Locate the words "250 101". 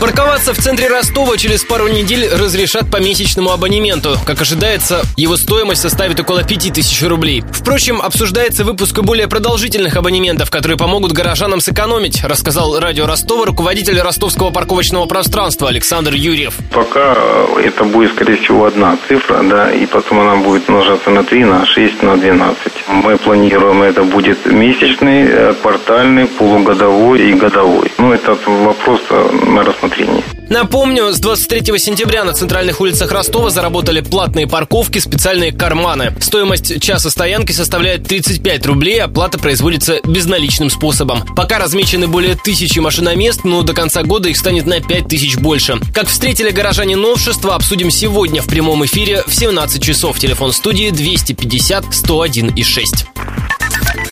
50.90-52.54